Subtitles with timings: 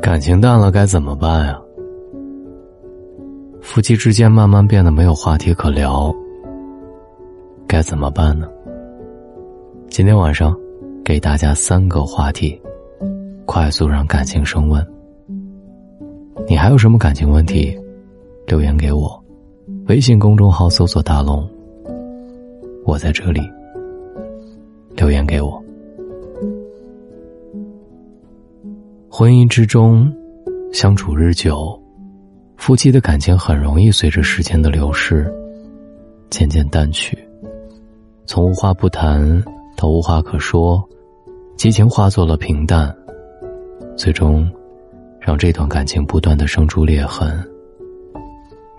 [0.00, 1.60] 感情淡了该怎么办呀？
[3.60, 6.14] 夫妻之间慢慢变得没有话题可聊，
[7.66, 8.48] 该怎么办呢？
[9.88, 10.56] 今天晚上，
[11.04, 12.60] 给大家三个话题，
[13.44, 14.84] 快速让感情升温。
[16.46, 17.76] 你还有什么感情问题？
[18.46, 19.22] 留言给我，
[19.88, 21.46] 微信公众号搜索“大龙”，
[22.86, 23.40] 我在这里。
[24.96, 25.62] 留言给我。
[29.18, 30.14] 婚姻之中，
[30.72, 31.76] 相处日久，
[32.56, 35.28] 夫妻的感情很容易随着时间的流逝，
[36.30, 37.18] 渐渐淡去。
[38.26, 39.42] 从无话不谈
[39.76, 40.88] 到无话可说，
[41.56, 42.96] 激情化作了平淡，
[43.96, 44.48] 最终
[45.18, 47.44] 让这段感情不断的生出裂痕，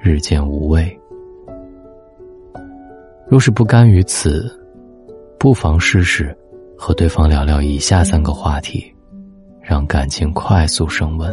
[0.00, 0.96] 日渐无味。
[3.26, 4.48] 若是不甘于此，
[5.36, 6.32] 不妨试试
[6.76, 8.94] 和对方聊聊以下三个话题。
[9.68, 11.30] 让感情快速升温。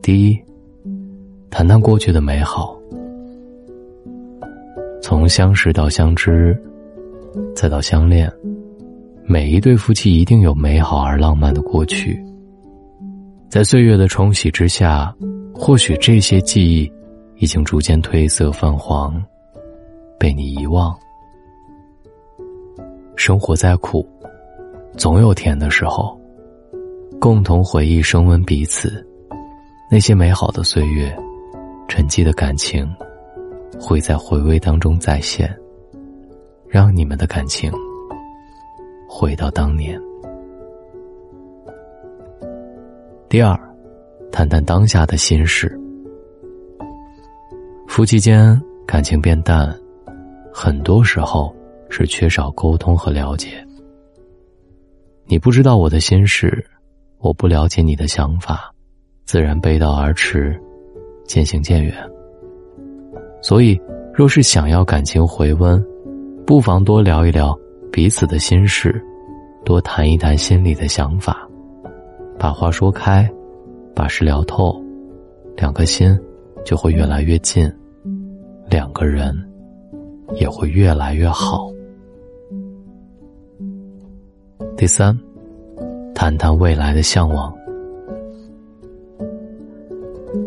[0.00, 0.38] 第一，
[1.50, 2.78] 谈谈过去的美好。
[5.02, 6.56] 从相识到相知，
[7.52, 8.32] 再到相恋，
[9.24, 12.16] 每一对夫妻一定有美好而浪漫的过去。
[13.48, 15.12] 在岁月的冲洗之下，
[15.52, 16.92] 或许这些记忆
[17.38, 19.20] 已经逐渐褪色泛黄，
[20.16, 20.96] 被你遗忘。
[23.16, 24.08] 生活再苦。
[24.98, 26.20] 总有甜的时候，
[27.20, 29.06] 共同回忆升温彼此，
[29.88, 31.16] 那些美好的岁月，
[31.86, 32.84] 沉寂的感情，
[33.80, 35.56] 会在回味当中再现，
[36.66, 37.70] 让你们的感情
[39.08, 39.96] 回到当年。
[43.28, 43.56] 第二，
[44.32, 45.78] 谈谈当下的心事。
[47.86, 49.72] 夫妻间感情变淡，
[50.52, 51.54] 很多时候
[51.88, 53.64] 是缺少沟通和了解。
[55.30, 56.64] 你不知道我的心事，
[57.18, 58.72] 我不了解你的想法，
[59.26, 60.58] 自然背道而驰，
[61.26, 61.94] 渐行渐远。
[63.42, 63.78] 所以，
[64.14, 65.84] 若是想要感情回温，
[66.46, 67.54] 不妨多聊一聊
[67.92, 69.04] 彼此的心事，
[69.66, 71.46] 多谈一谈心里的想法，
[72.38, 73.30] 把话说开，
[73.94, 74.82] 把事聊透，
[75.58, 76.18] 两颗心
[76.64, 77.70] 就会越来越近，
[78.70, 79.36] 两个人
[80.36, 81.70] 也会越来越好。
[84.78, 85.12] 第三，
[86.14, 87.52] 谈谈未来的向往。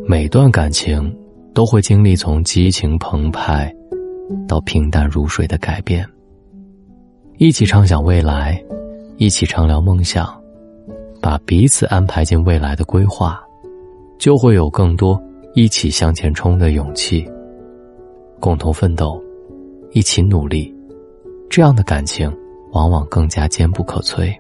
[0.08, 1.14] 每段感情
[1.54, 3.70] 都会经历从激情澎湃
[4.48, 6.08] 到平淡如水的改变。
[7.40, 8.64] 一起畅想未来，
[9.18, 10.34] 一起畅聊梦想，
[11.22, 13.38] 把彼此安排进未来的规划，
[14.18, 15.22] 就会有更多
[15.56, 17.30] 一起向前冲的勇气。
[18.40, 19.22] 共同奋斗，
[19.92, 20.74] 一起努力，
[21.50, 22.34] 这样的感情。
[22.72, 24.34] 往往更加坚不可摧。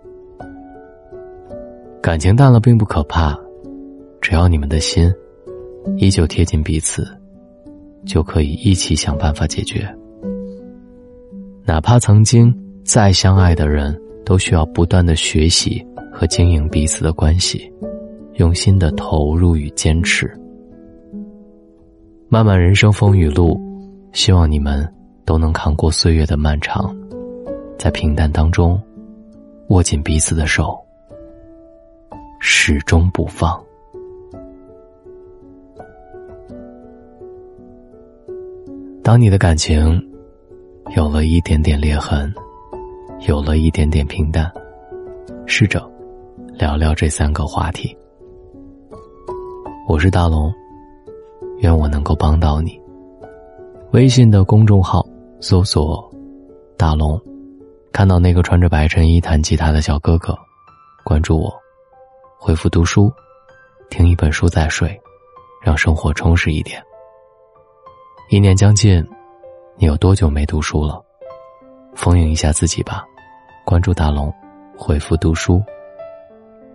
[2.02, 3.38] 感情淡了并不可怕，
[4.19, 5.14] 只要你们的心
[5.97, 7.08] 依旧贴近彼此，
[8.06, 9.88] 就可以一起想办法解决。
[11.64, 12.53] 哪怕曾经
[12.84, 17.72] 再相爱的人，都需要不断的学习和经营彼此的关系，
[18.36, 20.30] 用心的投入与坚持。
[22.30, 23.59] 漫漫人生风雨路，
[24.13, 24.88] 希望你们
[25.24, 26.96] 都能扛过岁月的漫长。
[27.81, 28.80] 在平淡当中，
[29.69, 30.80] 握紧彼此的手，
[32.40, 33.59] 始终不放。
[39.02, 40.00] 当你的感情
[40.96, 42.31] 有了一点点裂痕，
[43.28, 44.48] 有了一点点平淡，
[45.48, 45.84] 试着
[46.53, 47.98] 聊聊这三个话题。
[49.88, 50.53] 我是大龙，
[51.62, 52.80] 愿我能够帮到你。
[53.92, 55.03] 微信的公众号
[55.40, 56.08] 搜索
[56.78, 57.19] “大龙”。
[57.94, 60.38] 看到那个穿着白衬衣弹吉他的小哥哥，
[61.03, 61.53] 关注我，
[62.38, 63.12] 回复读书，
[63.90, 65.00] 听一本书再睡，
[65.62, 66.81] 让生活充实一点。
[68.30, 69.06] 一年将近，
[69.75, 71.03] 你有多久没读书了？
[71.94, 73.03] 丰盈一下自己吧。
[73.66, 74.33] 关注大龙，
[74.77, 75.62] 回复读书，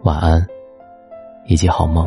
[0.03, 0.47] 晚安，
[1.47, 2.07] 以及好梦。